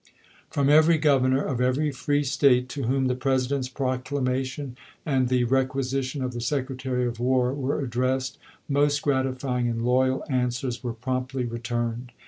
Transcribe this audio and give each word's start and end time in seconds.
From 0.49 0.67
every 0.67 0.97
governor 0.97 1.43
of 1.45 1.61
every 1.61 1.91
free 1.91 2.23
State 2.23 2.69
to 2.69 2.85
whom 2.85 3.05
the 3.05 3.13
President's 3.13 3.69
proclamation 3.69 4.75
and 5.05 5.27
the 5.29 5.45
requi 5.45 5.83
sition 5.85 6.25
of 6.25 6.33
the 6.33 6.41
Secretary 6.41 7.05
of 7.05 7.19
War 7.19 7.53
were 7.53 7.79
addressed, 7.81 8.39
most 8.67 9.03
gratifying 9.03 9.67
and 9.69 9.83
loyal 9.83 10.25
answers 10.27 10.83
were 10.83 10.93
promptly 10.93 11.45
returned. 11.45 12.13